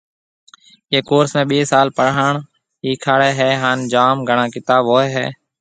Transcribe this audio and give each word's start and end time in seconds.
ايئي 0.93 0.99
ڪورس 1.09 1.31
۾ 1.39 1.41
ٻي 1.51 1.59
سال 1.71 1.87
پڙهاڻ 1.97 2.33
هِيکاڙي 2.85 3.31
هيَ 3.39 3.49
هانَ 3.61 3.77
جام 3.93 4.17
گھڻا 4.29 4.45
ڪتاب 4.55 4.83
هوئي 4.91 5.07
هيَ 5.15 5.25